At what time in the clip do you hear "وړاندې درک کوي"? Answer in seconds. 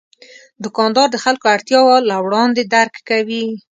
2.25-3.45